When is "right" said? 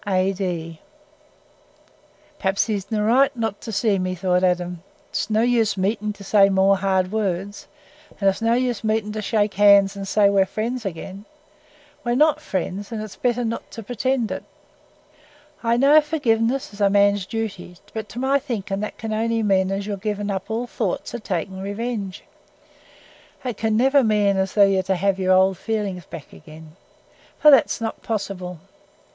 3.03-3.29